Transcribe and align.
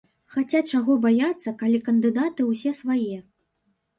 Хаця 0.35 0.61
чаго 0.77 0.95
баяцца, 1.03 1.51
калі 1.59 1.81
кандыдаты 1.89 2.47
ўсе 2.51 2.73
свае. 2.81 3.17